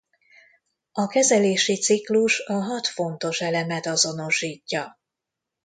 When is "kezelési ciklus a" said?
1.07-2.53